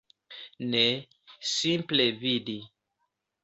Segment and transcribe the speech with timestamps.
[0.71, 0.81] Ne,
[1.51, 2.59] simple vidi.